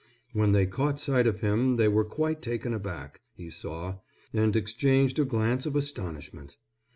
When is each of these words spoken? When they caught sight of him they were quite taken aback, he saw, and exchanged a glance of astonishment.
When 0.33 0.51
they 0.51 0.65
caught 0.65 0.99
sight 0.99 1.27
of 1.27 1.41
him 1.41 1.75
they 1.75 1.87
were 1.87 2.03
quite 2.03 2.41
taken 2.41 2.73
aback, 2.73 3.21
he 3.35 3.51
saw, 3.51 3.99
and 4.33 4.55
exchanged 4.55 5.19
a 5.19 5.25
glance 5.25 5.67
of 5.67 5.75
astonishment. 5.75 6.57